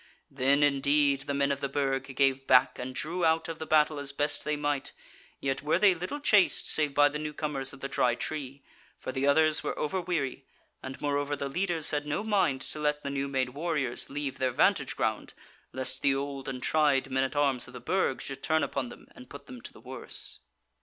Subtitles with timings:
[0.31, 3.99] Then indeed the men of the Burg gave back and drew out of the battle
[3.99, 4.93] as best they might:
[5.39, 8.63] yet were they little chased, save by the new comers of the Dry Tree,
[8.97, 10.43] for the others were over weary,
[10.81, 14.49] and moreover the leaders had no mind to let the new made warriors leave their
[14.49, 15.35] vantage ground
[15.71, 19.07] lest the old and tried men at arms of the Burg should turn upon them
[19.13, 20.39] and put them to the worse.